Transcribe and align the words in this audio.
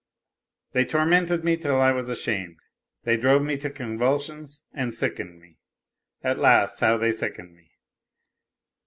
They 0.71 0.83
tormented 0.83 1.43
me 1.43 1.55
till 1.57 1.79
I 1.79 1.91
was 1.91 2.09
ashamed: 2.09 2.57
they 3.03 3.17
drove 3.17 3.43
me 3.43 3.55
to 3.57 3.69
convulsions 3.69 4.65
and 4.73 4.89
52 4.89 4.89
NOTES 4.89 4.97
FROM 4.97 5.09
UNDERGROUND 5.11 5.35
sickened 5.35 5.41
me, 5.41 5.57
at 6.27 6.39
last, 6.39 6.79
how 6.79 6.97
they 6.97 7.11
sickened 7.11 7.53
me 7.53 7.69